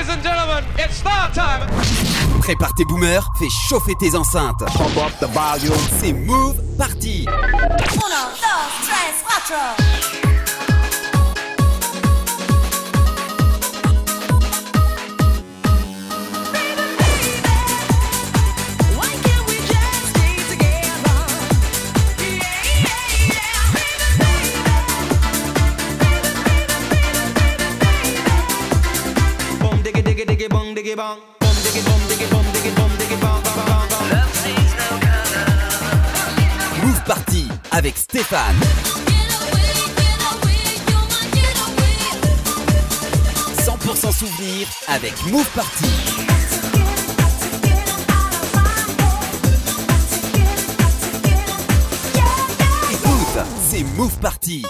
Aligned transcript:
Ladies 0.00 0.14
and 0.14 0.22
gentlemen, 0.22 0.64
it's 0.78 0.96
start 0.96 1.34
time. 1.34 1.60
Prépare 2.40 2.72
tes 2.72 2.86
boomers, 2.86 3.28
fais 3.38 3.50
chauffer 3.50 3.94
tes 4.00 4.16
enceintes. 4.16 4.64
C'est 6.00 6.14
Move 6.14 6.56
Party. 6.78 7.26
Move 36.82 37.04
Party 37.06 37.48
avec 37.70 37.96
Stéphane. 37.96 38.56
sans 43.94 44.12
souvenir 44.12 44.66
avec 44.88 45.12
Move 45.26 45.48
Party. 45.54 45.86
c'est 53.70 53.84
Move 53.96 54.16
Party 54.18 54.64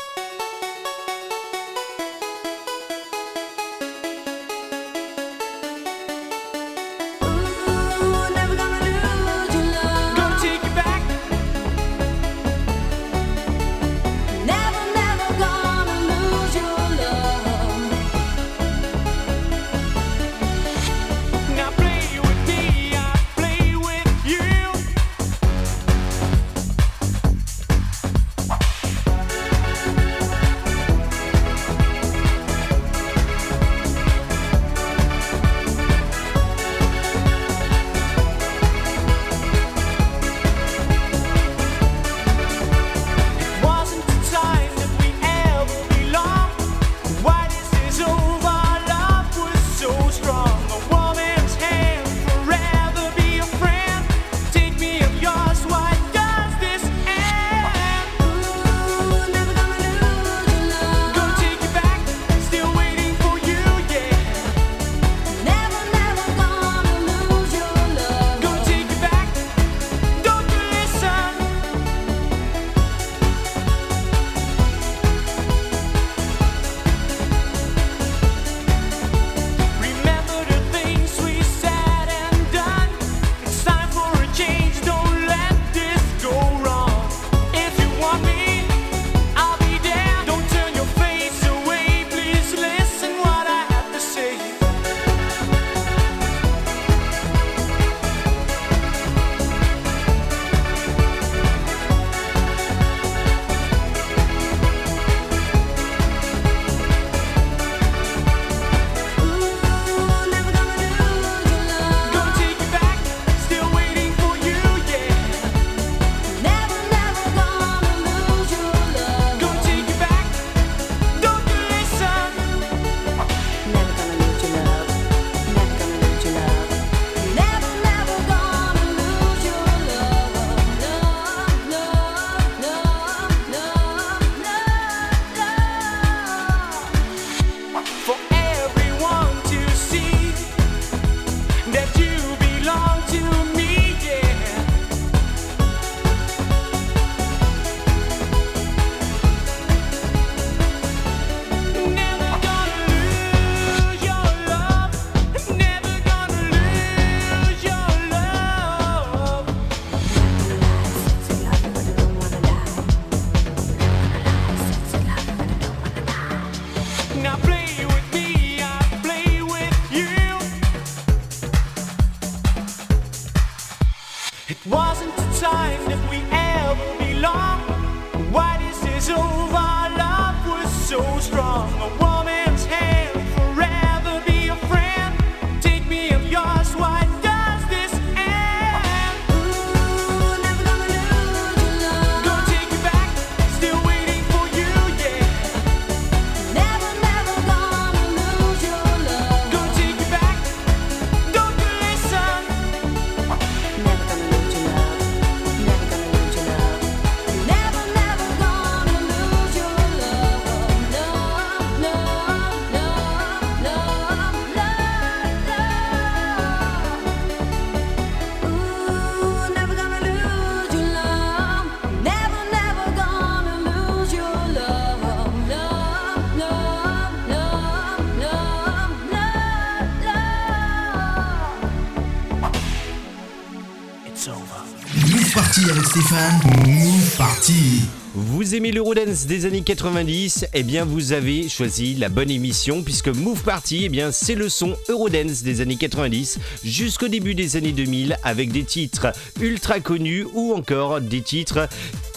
Move 236.20 237.16
Party. 237.16 237.80
Vous 238.14 238.54
aimez 238.54 238.72
l'Eurodance 238.72 239.24
des 239.24 239.46
années 239.46 239.62
90 239.62 240.46
Eh 240.52 240.62
bien, 240.64 240.84
vous 240.84 241.12
avez 241.12 241.48
choisi 241.48 241.94
la 241.94 242.10
bonne 242.10 242.30
émission 242.30 242.82
puisque 242.82 243.08
Move 243.08 243.42
Party, 243.42 243.84
eh 243.84 243.88
bien, 243.88 244.12
c'est 244.12 244.34
le 244.34 244.50
son 244.50 244.76
Eurodance 244.88 245.42
des 245.42 245.62
années 245.62 245.76
90 245.76 246.38
jusqu'au 246.62 247.08
début 247.08 247.34
des 247.34 247.56
années 247.56 247.72
2000 247.72 248.18
avec 248.22 248.52
des 248.52 248.64
titres 248.64 249.12
ultra 249.40 249.80
connus 249.80 250.26
ou 250.34 250.52
encore 250.52 251.00
des 251.00 251.22
titres 251.22 251.68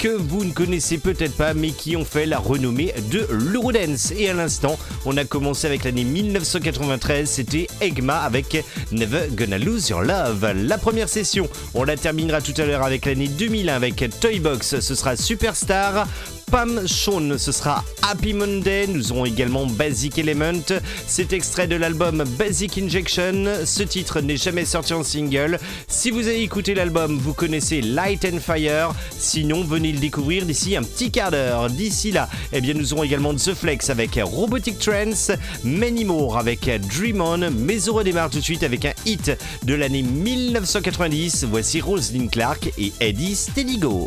que 0.04 0.10
vous 0.10 0.44
ne 0.44 0.52
connaissez 0.52 0.98
peut-être 0.98 1.38
pas, 1.38 1.54
mais 1.54 1.70
qui 1.70 1.96
ont 1.96 2.04
fait 2.04 2.26
la 2.26 2.38
renommée 2.38 2.94
de 3.10 3.26
l'Eurodance. 3.32 4.12
Et 4.12 4.30
à 4.30 4.34
l'instant, 4.34 4.78
on 5.06 5.16
a 5.16 5.24
commencé 5.24 5.66
avec 5.66 5.86
l'année 5.86 6.04
1993, 6.04 7.30
c'était 7.30 7.68
Egma 7.80 8.18
avec 8.18 8.66
Never 8.92 9.30
Gonna 9.32 9.58
Lose 9.58 9.88
Your 9.88 10.02
Love. 10.02 10.46
La 10.58 10.78
première 10.78 11.08
session, 11.08 11.48
on 11.74 11.86
la 11.86 11.96
terminera 11.96 12.42
tout 12.42 12.54
à 12.58 12.66
l'heure 12.66 12.84
avec 12.84 13.06
l'année 13.06 13.30
2001 13.30 13.74
avec 13.74 14.04
Toybox, 14.20 14.82
ce 14.82 14.94
sera 14.94 15.16
Superstar. 15.16 16.06
Pam 16.54 16.88
Shawn. 16.88 17.40
Ce 17.40 17.52
sera 17.52 17.84
Happy 18.04 18.32
Monday. 18.32 18.86
Nous 18.86 19.12
aurons 19.12 19.26
également 19.26 19.66
Basic 19.66 20.20
Element. 20.20 20.62
Cet 21.08 21.34
extrait 21.34 21.66
de 21.66 21.76
l'album 21.76 22.24
Basic 22.38 22.78
Injection. 22.78 23.46
Ce 23.66 23.82
titre 23.82 24.22
n'est 24.22 24.38
jamais 24.38 24.64
sorti 24.64 24.94
en 24.94 25.02
single. 25.02 25.58
Si 25.88 26.12
vous 26.12 26.28
avez 26.28 26.44
écouté 26.44 26.76
l'album, 26.76 27.18
vous 27.18 27.34
connaissez 27.34 27.82
Light 27.82 28.24
and 28.32 28.38
Fire. 28.38 28.94
Sinon, 29.18 29.64
venez 29.64 29.92
le 29.92 29.98
découvrir 29.98 30.46
d'ici 30.46 30.76
un 30.76 30.84
petit 30.84 31.10
quart 31.10 31.32
d'heure. 31.32 31.72
D'ici 31.72 32.12
là, 32.12 32.30
eh 32.52 32.62
bien, 32.62 32.76
nous 32.76 32.94
aurons 32.94 33.04
également 33.04 33.34
The 33.34 33.56
Flex 33.56 33.90
avec 33.90 34.20
Robotic 34.22 34.78
Trends, 34.78 35.34
Many 35.64 36.06
More 36.06 36.38
avec 36.38 36.70
Dream 36.88 37.20
On. 37.22 37.50
Mais 37.50 37.90
on 37.90 37.94
redémarre 37.96 38.30
tout 38.30 38.38
de 38.38 38.44
suite 38.44 38.62
avec 38.62 38.86
un 38.86 38.94
hit 39.08 39.32
de 39.64 39.74
l'année 39.74 40.04
1990. 40.04 41.48
Voici 41.50 41.82
Roselyne 41.82 42.30
Clark 42.30 42.72
et 42.78 42.94
Eddie 43.00 43.36
Stenigo. 43.36 44.06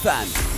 Fan. 0.00 0.49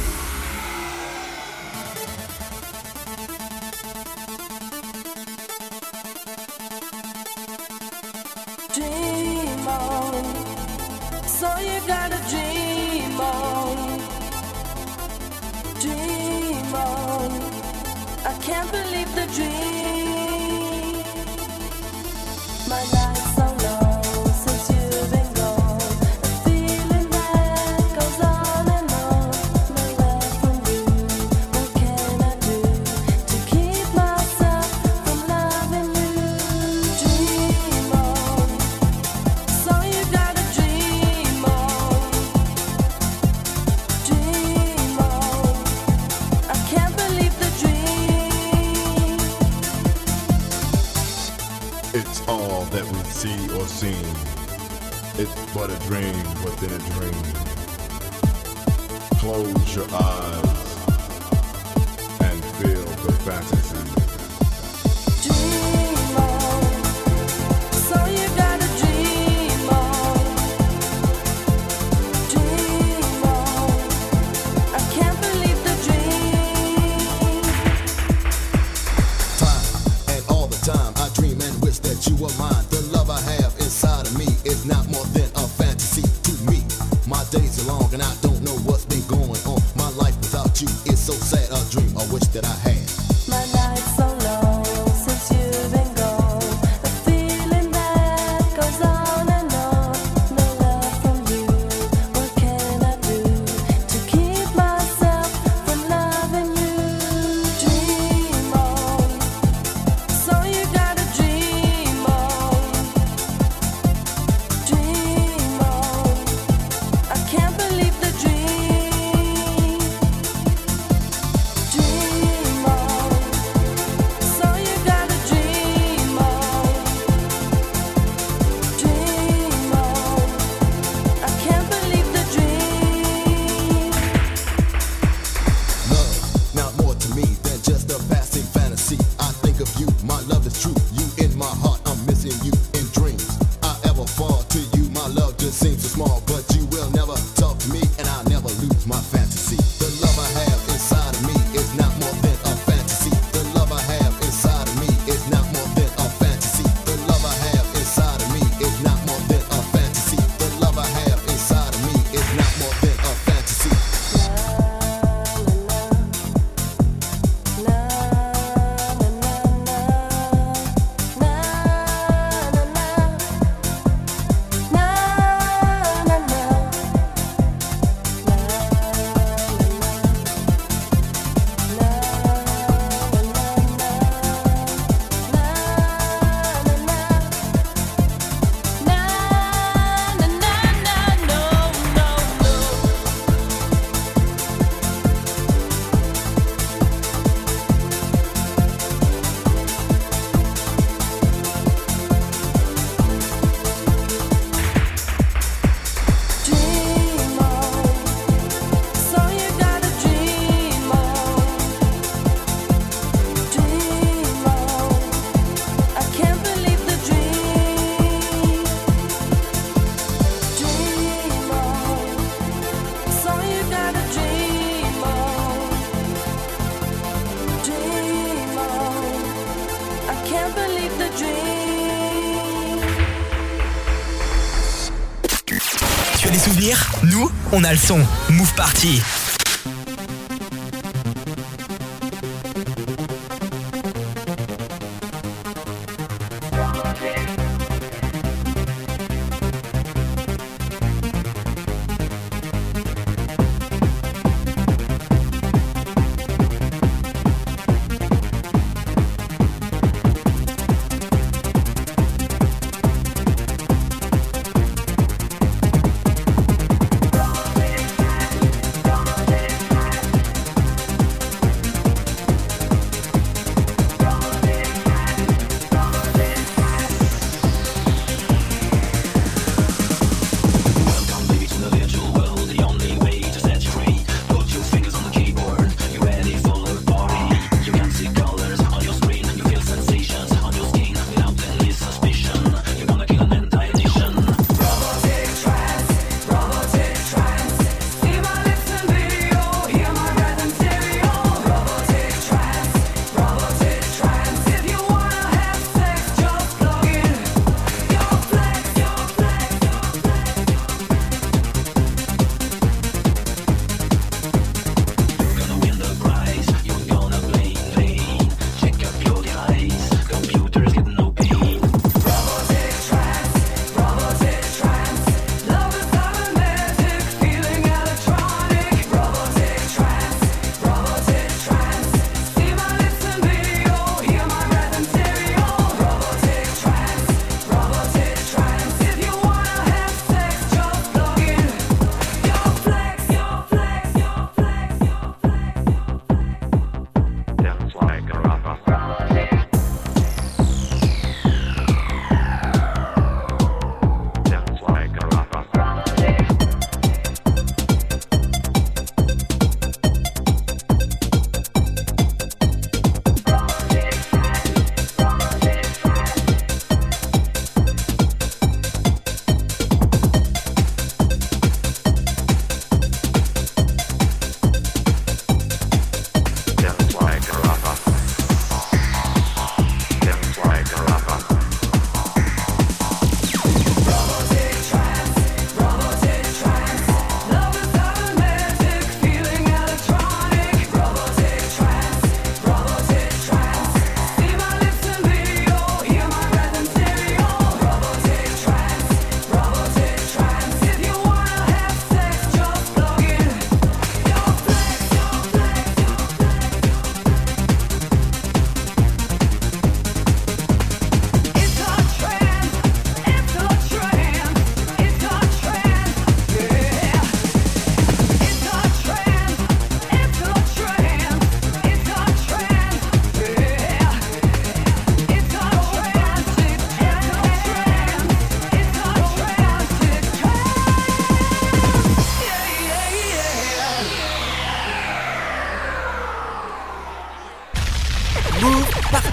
On 237.62 237.64
a 237.64 237.72
le 237.72 237.78
son. 237.78 238.06
Move 238.30 238.52
Party. 238.54 239.21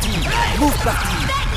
Move 0.01 0.75
Party. 0.77 1.49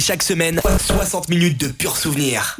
Chaque 0.00 0.22
semaine 0.22 0.60
60 0.78 1.28
minutes 1.28 1.60
de 1.60 1.68
pur 1.68 1.96
souvenir. 1.96 2.58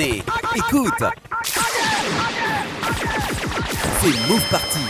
Écoute. 0.00 1.02
C'est 4.00 4.28
Move 4.28 4.44
Party. 4.48 4.87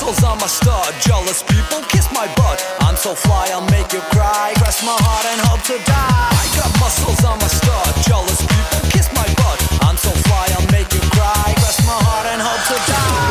Muscles 0.00 0.24
on 0.24 0.38
my 0.38 0.46
stud. 0.46 0.94
Jealous 1.00 1.42
people 1.42 1.82
kiss 1.88 2.10
my 2.12 2.26
butt. 2.36 2.64
I'm 2.80 2.96
so 2.96 3.14
fly, 3.14 3.48
I'll 3.52 3.68
make 3.70 3.92
you 3.92 4.00
cry. 4.12 4.52
Press 4.56 4.82
my 4.82 4.96
heart 4.96 5.26
and 5.26 5.40
hope 5.48 5.62
to 5.68 5.76
die. 5.84 6.30
I 6.32 6.46
got 6.56 6.72
muscles 6.80 7.22
on 7.24 7.38
my 7.38 7.48
stud. 7.48 7.92
Jealous 8.08 8.40
people 8.40 8.80
kiss 8.90 9.12
my 9.12 9.26
butt. 9.36 9.60
I'm 9.82 9.96
so 9.96 10.10
fly, 10.10 10.46
I'll 10.56 10.72
make 10.72 10.92
you 10.94 11.00
cry. 11.12 11.52
Press 11.56 11.84
my 11.86 11.98
heart 12.08 12.26
and 12.32 12.40
hope 12.40 12.64
to 12.68 12.92
die. 12.92 13.29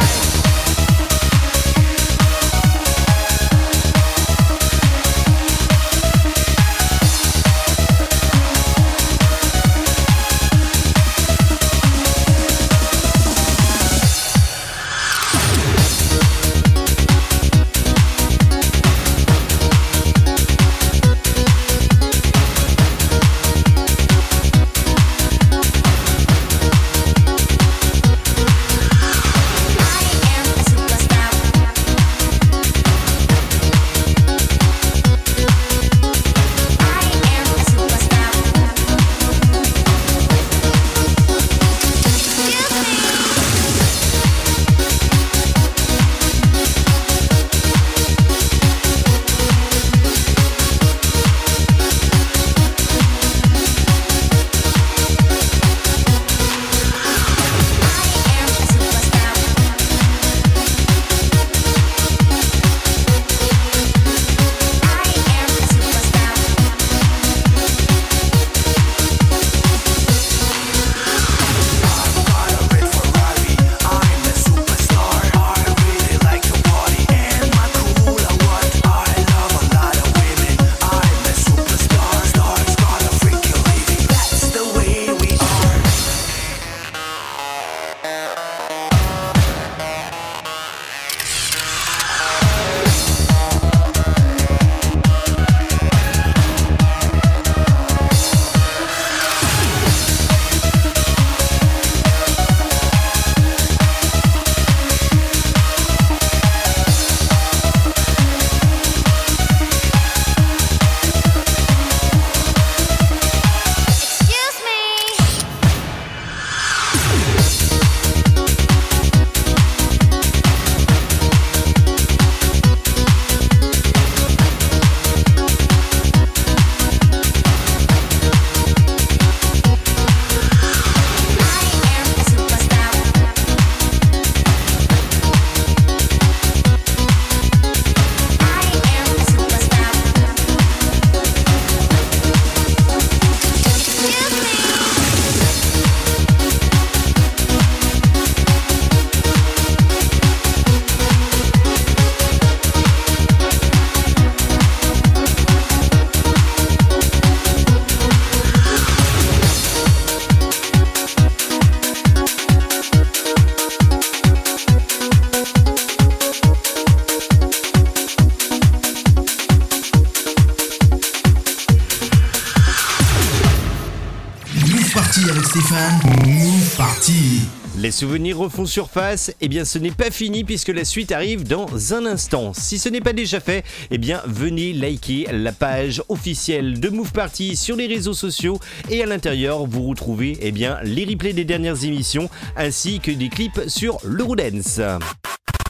Refont 178.50 178.66
surface, 178.66 179.32
eh 179.42 179.48
bien 179.48 179.64
ce 179.64 179.78
n'est 179.78 179.92
pas 179.92 180.10
fini 180.10 180.44
puisque 180.44 180.70
la 180.70 180.84
suite 180.84 181.12
arrive 181.12 181.44
dans 181.48 181.94
un 181.94 182.06
instant. 182.06 182.52
Si 182.54 182.80
ce 182.80 182.90
n'est 182.90 183.00
pas 183.00 183.14
déjà 183.14 183.40
fait, 183.40 183.64
eh 183.92 183.98
bien 184.00 184.22
venez 184.26 184.74
liker 184.74 185.28
la 185.32 185.52
page 185.52 186.02
officielle 186.10 186.80
de 186.80 186.90
Move 186.90 187.12
Party 187.12 187.56
sur 187.56 187.76
les 187.76 187.86
réseaux 187.86 188.14
sociaux 188.14 188.60
et 188.90 189.04
à 189.04 189.06
l'intérieur 189.06 189.66
vous 189.68 189.88
retrouvez 189.88 190.38
eh 190.42 190.52
bien 190.52 190.80
les 190.84 191.06
replays 191.06 191.34
des 191.34 191.46
dernières 191.46 191.84
émissions 191.84 192.30
ainsi 192.58 193.00
que 193.00 193.12
des 193.12 193.30
clips 193.30 193.62
sur 193.68 194.00
l'Eurodance. 194.04 194.82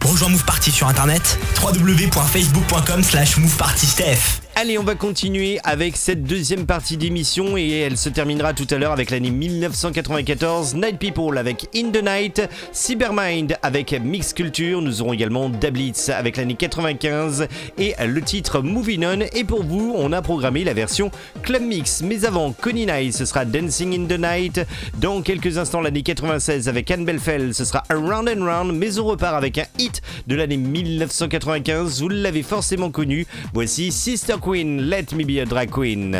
Rejoins 0.05 0.29
Move 0.29 0.45
Party 0.45 0.71
sur 0.71 0.87
internet 0.87 1.37
www.facebook.com 1.61 3.03
slash 3.03 3.37
movepartysteph 3.37 4.48
Allez, 4.61 4.77
on 4.77 4.83
va 4.83 4.95
continuer 4.95 5.57
avec 5.63 5.95
cette 5.95 6.25
deuxième 6.25 6.65
partie 6.65 6.97
d'émission 6.97 7.55
et 7.55 7.79
elle 7.79 7.97
se 7.97 8.09
terminera 8.09 8.53
tout 8.53 8.67
à 8.71 8.77
l'heure 8.77 8.91
avec 8.91 9.09
l'année 9.09 9.31
1994, 9.31 10.75
Night 10.75 10.99
People 10.99 11.37
avec 11.37 11.69
In 11.73 11.91
the 11.91 12.03
Night, 12.03 12.41
Cybermind 12.73 13.57
avec 13.61 13.93
Mix 13.93 14.33
Culture, 14.33 14.81
nous 14.81 15.01
aurons 15.01 15.13
également 15.13 15.47
Dablitz 15.47 16.09
avec 16.09 16.35
l'année 16.35 16.55
95 16.55 17.47
et 17.77 17.95
le 18.05 18.21
titre 18.21 18.59
Moving 18.59 19.05
On 19.05 19.21
et 19.33 19.45
pour 19.45 19.63
vous, 19.63 19.93
on 19.95 20.11
a 20.11 20.21
programmé 20.21 20.65
la 20.65 20.73
version 20.73 21.09
Club 21.41 21.61
Mix. 21.61 22.01
Mais 22.01 22.25
avant, 22.25 22.51
Connie 22.51 22.85
Night, 22.85 23.13
ce 23.13 23.23
sera 23.23 23.45
Dancing 23.45 23.93
in 23.93 24.13
the 24.13 24.19
Night. 24.19 24.59
Dans 24.97 25.21
quelques 25.21 25.57
instants, 25.57 25.79
l'année 25.79 26.03
96 26.03 26.67
avec 26.67 26.91
Anne 26.91 27.05
Belfell, 27.05 27.53
ce 27.53 27.63
sera 27.63 27.83
Around 27.87 28.27
and 28.27 28.43
Round, 28.43 28.77
mais 28.77 28.99
on 28.99 29.05
repart 29.05 29.35
avec 29.35 29.57
un 29.57 29.65
hit 29.77 30.01
de 30.27 30.35
l'année 30.35 30.57
1995, 30.57 32.01
vous 32.01 32.09
l'avez 32.09 32.43
forcément 32.43 32.91
connu. 32.91 33.25
Voici 33.53 33.93
Sister 33.93 34.33
Queen, 34.41 34.48
Let 34.49 35.13
Me 35.13 35.23
Be 35.23 35.41
a 35.41 35.45
Drag 35.45 35.69
Queen. 35.69 36.15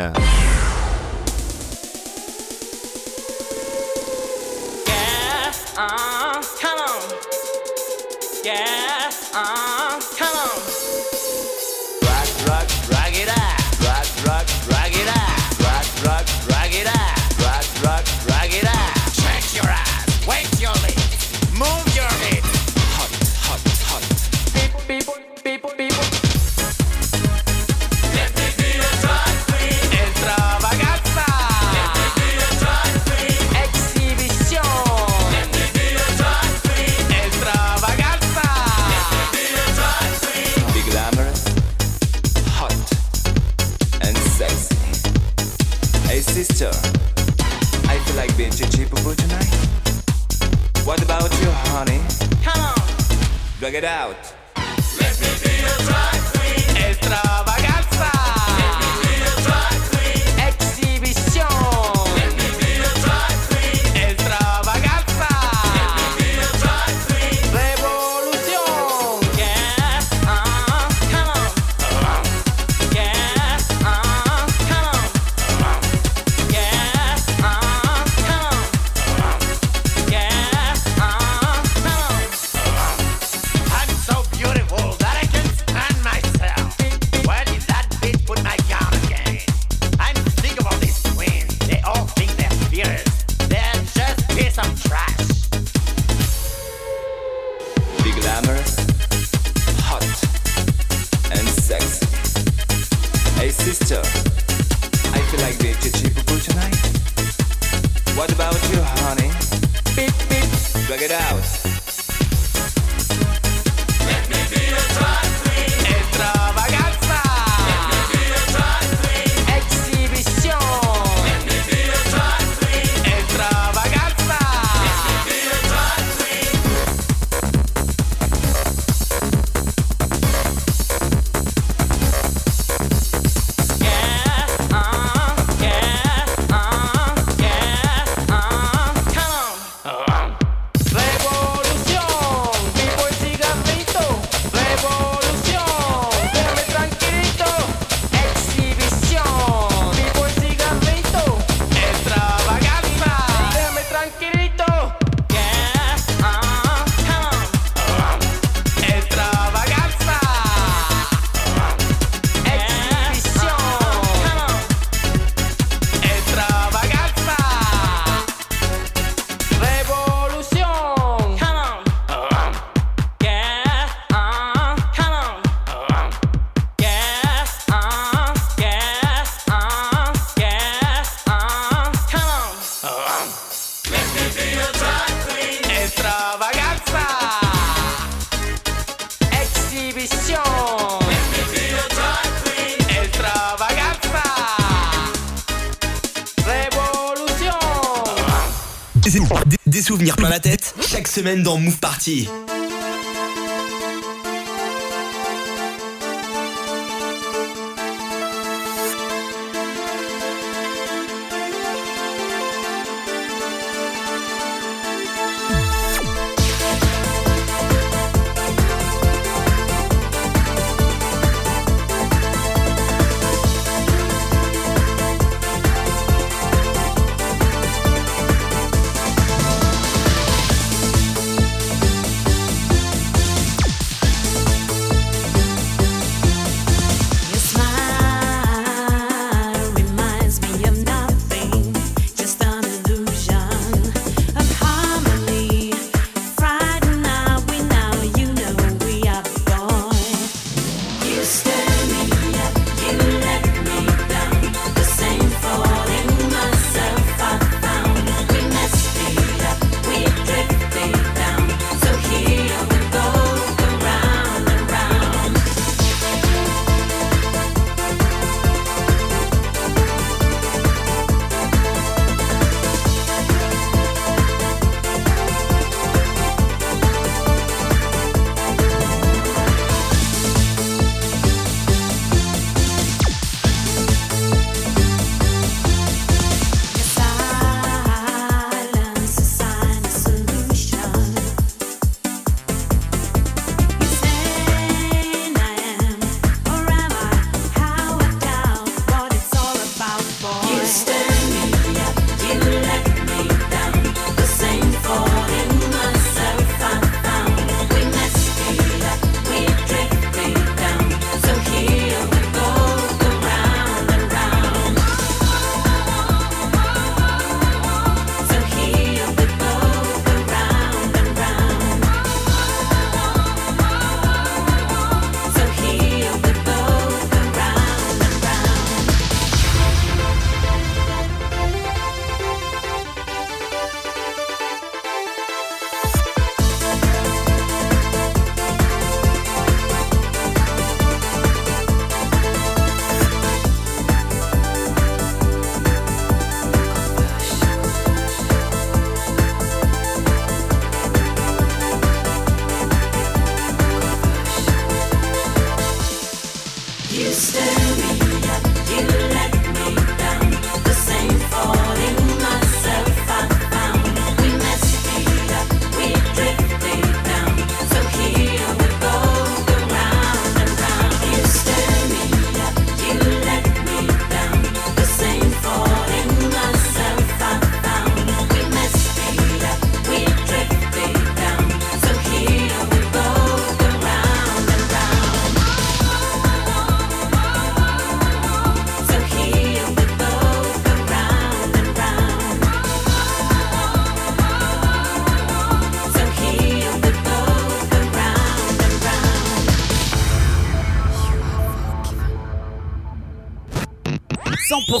Semaine 201.20 201.42
dans 201.42 201.58
Move 201.58 201.78
Party. 201.78 202.49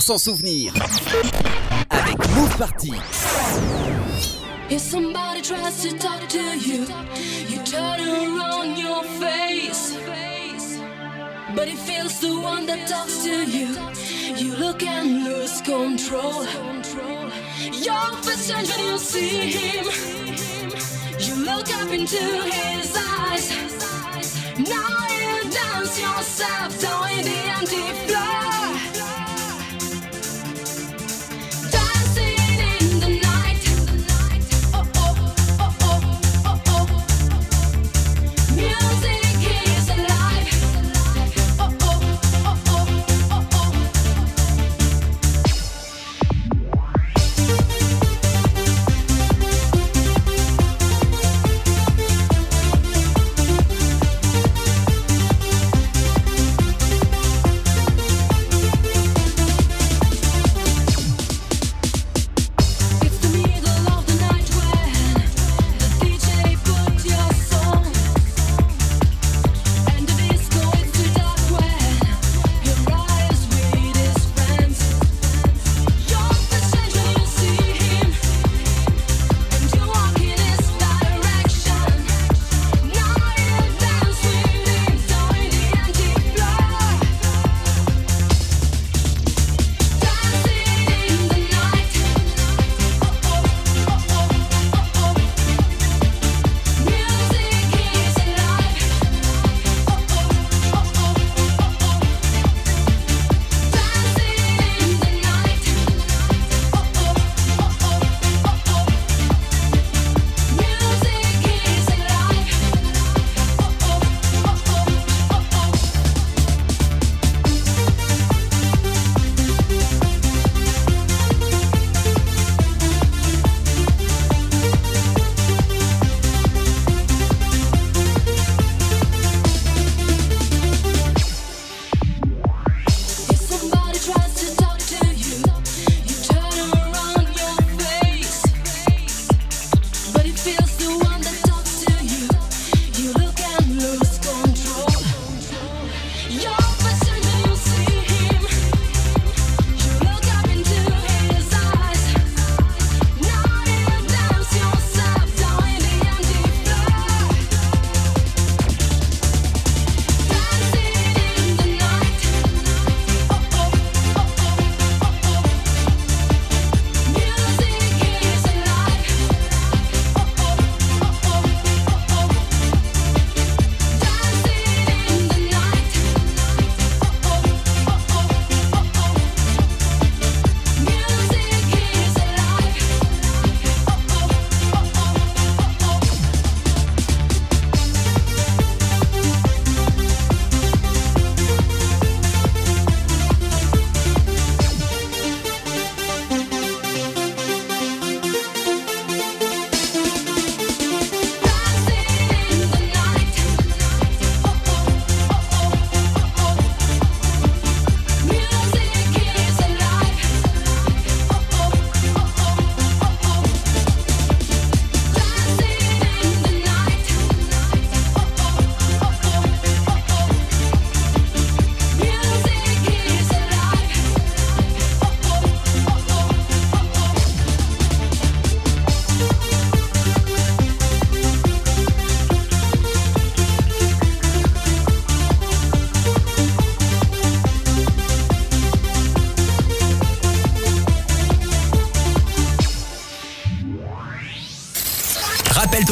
100% 0.00 0.18
souvenir 0.18 0.72
avec 1.90 2.16
Move 2.34 2.56
Party. 2.56 2.92
If 4.70 4.80
somebody 4.80 5.42
tries 5.42 5.82
to 5.82 5.90
talk 5.98 6.26
to 6.28 6.38
you, 6.38 6.86
you 7.48 7.62
turn 7.64 8.00
around 8.00 8.78
your 8.78 9.04
face. 9.20 9.98
But 11.54 11.68
if 11.68 11.86
it's 11.88 12.20
the 12.20 12.32
one 12.40 12.64
that 12.66 12.88
talks 12.88 13.24
to 13.24 13.44
you, 13.44 13.76
you 14.36 14.56
look 14.56 14.82
and 14.82 15.24
lose 15.24 15.60
control. 15.60 16.46
Your 17.72 18.16
first 18.22 18.48
change 18.50 18.70
when 18.70 18.86
you 18.86 18.98
see 18.98 19.50
him, 19.50 19.84
you 21.18 21.44
look 21.44 21.68
up 21.76 21.90
into 21.92 22.24
his 22.48 22.96
eyes. 22.96 23.50
Now 24.56 25.08
you 25.12 25.50
dance 25.50 26.00
yourself 26.00 26.80
down 26.80 27.10
in 27.18 27.24
the 27.24 27.38
empty 27.58 27.82
floor. 28.06 28.19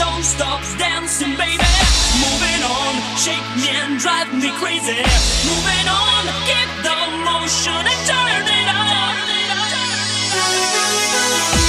On, 0.00 0.12
don't 0.12 0.22
stop 0.24 0.60
dancing, 0.78 1.36
baby. 1.36 1.64
Moving 2.22 2.62
on, 2.62 2.94
shake 3.16 3.42
me 3.56 3.68
and 3.70 3.98
drive 3.98 4.32
me 4.34 4.50
crazy. 4.58 5.02
Moving 5.46 5.88
on, 5.88 6.24
keep 6.46 6.70
the 6.82 6.96
motion 7.24 7.86
and 7.86 8.06
turn 8.06 8.46
it 8.46 8.68
up. 8.68 9.14
Three, 10.32 11.67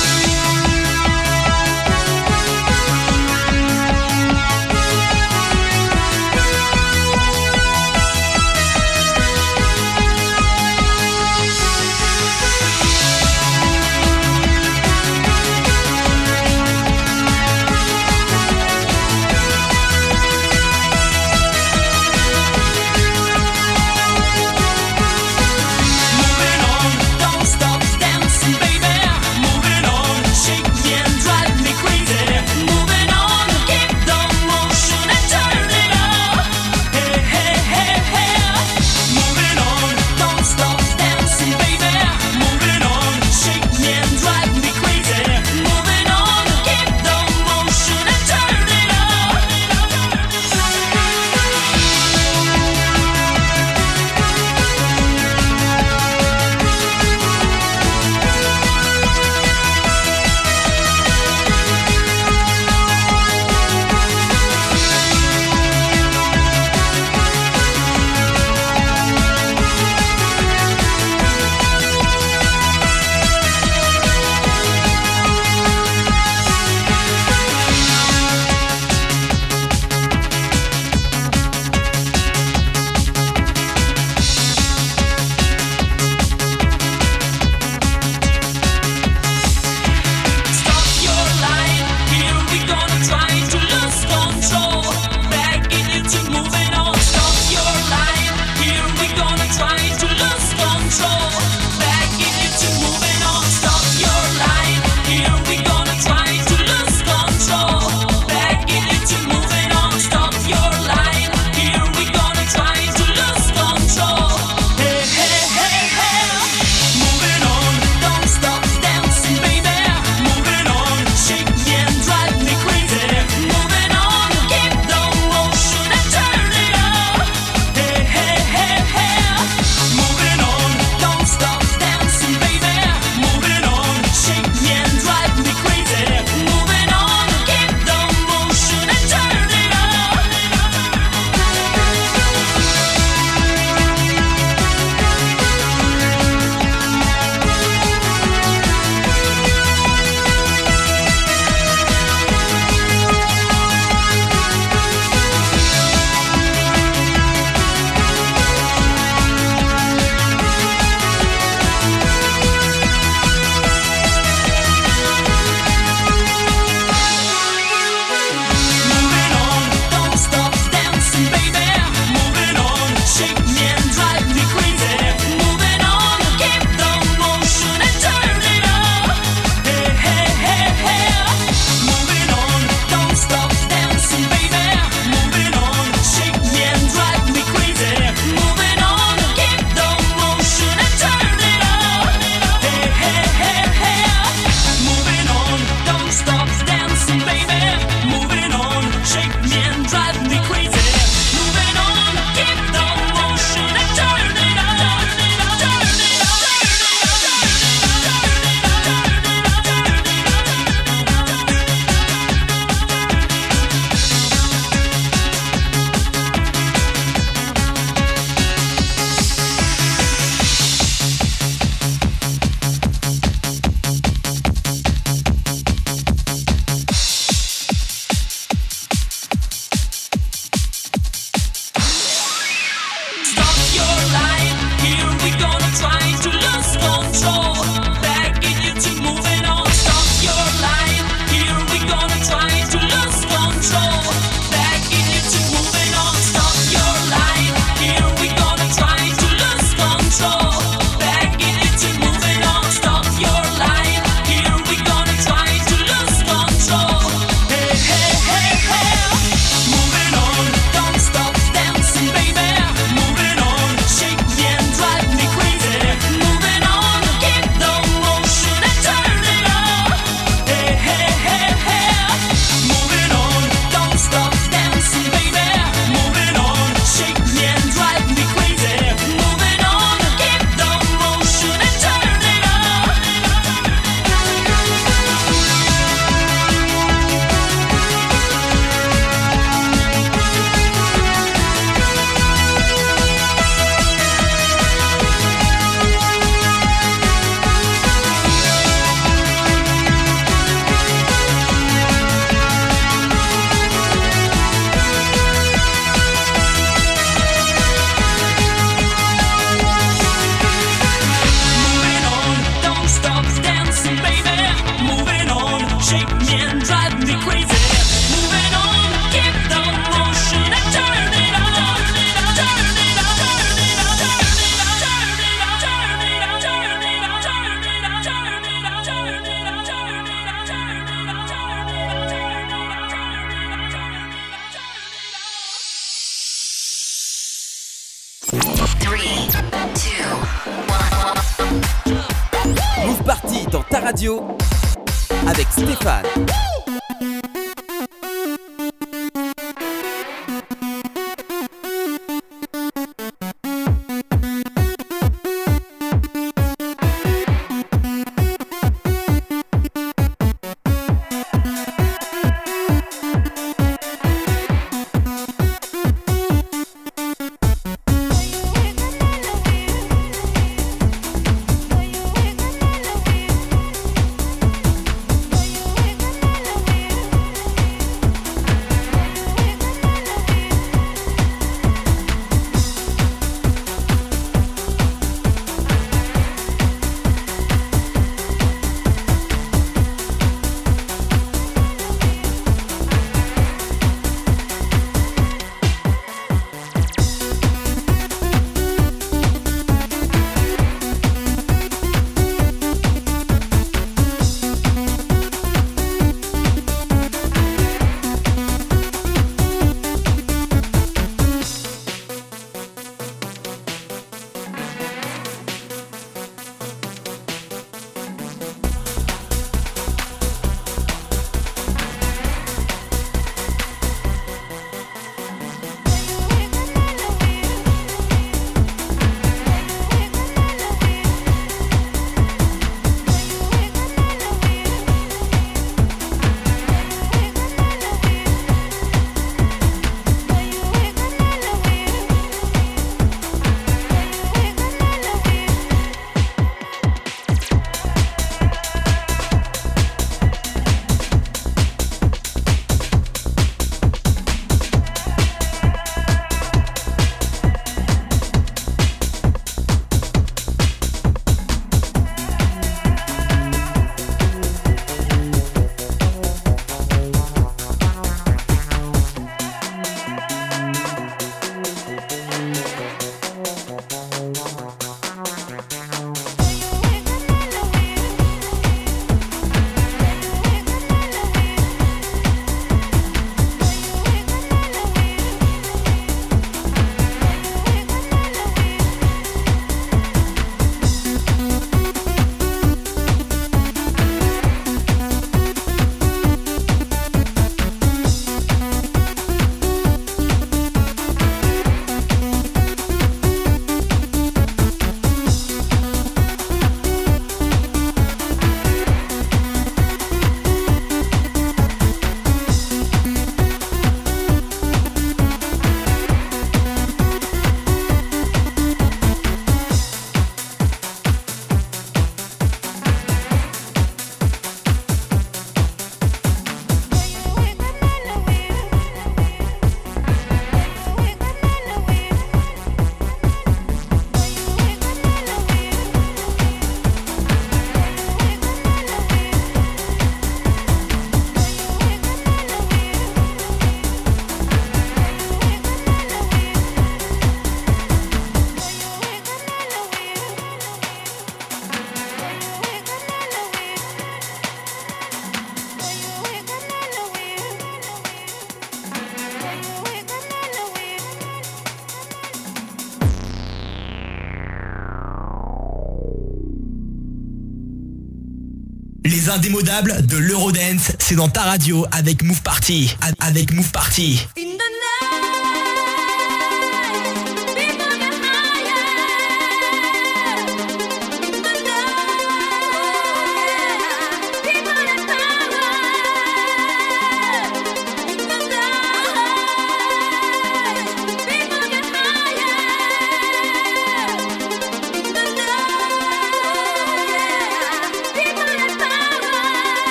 Les 569.29 569.35
indémodables 569.35 570.07
de 570.07 570.17
l'Eurodance, 570.17 570.91
c'est 570.97 571.13
dans 571.13 571.29
ta 571.29 571.41
radio 571.41 571.85
avec 571.91 572.23
Move 572.23 572.41
Party. 572.41 572.95
Avec 573.19 573.51
Move 573.53 573.69
Party. 573.71 574.25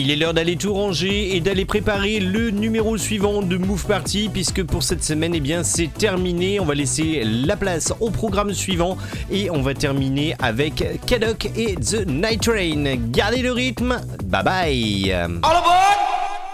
Il 0.00 0.10
est 0.10 0.16
l'heure 0.16 0.32
d'aller 0.32 0.56
tout 0.56 0.72
ranger 0.72 1.36
et 1.36 1.40
d'aller 1.40 1.66
préparer 1.66 2.20
le 2.20 2.48
numéro 2.50 2.96
suivant 2.96 3.42
de 3.42 3.58
Move 3.58 3.84
Party 3.84 4.30
puisque 4.32 4.64
pour 4.64 4.82
cette 4.82 5.04
semaine 5.04 5.34
eh 5.34 5.62
c'est 5.62 5.92
terminé. 5.92 6.58
On 6.58 6.64
va 6.64 6.74
laisser 6.74 7.22
la 7.22 7.54
place 7.54 7.92
au 8.00 8.08
programme 8.08 8.54
suivant 8.54 8.96
et 9.30 9.50
on 9.50 9.60
va 9.60 9.74
terminer 9.74 10.34
avec 10.38 10.82
Kadok 11.06 11.50
et 11.54 11.74
The 11.74 12.06
Night 12.06 12.40
Train. 12.40 12.96
Gardez 13.10 13.42
le 13.42 13.52
rythme. 13.52 14.00
Bye 14.24 14.42
bye. 14.42 15.12
All 15.12 15.56
aboard 15.58 15.98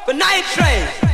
the 0.08 0.12
night 0.12 0.42
train. 0.56 1.05